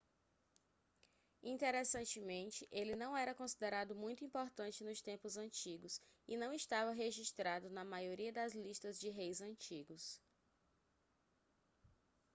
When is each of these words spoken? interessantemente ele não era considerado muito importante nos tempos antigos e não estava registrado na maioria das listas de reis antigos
interessantemente 1.43 2.67
ele 2.71 2.95
não 2.95 3.15
era 3.15 3.35
considerado 3.35 3.93
muito 3.95 4.25
importante 4.25 4.83
nos 4.83 4.99
tempos 4.99 5.37
antigos 5.37 6.01
e 6.27 6.35
não 6.35 6.51
estava 6.51 6.89
registrado 6.91 7.69
na 7.69 7.85
maioria 7.85 8.33
das 8.33 8.55
listas 8.55 8.99
de 8.99 9.11
reis 9.11 9.41
antigos 9.41 10.19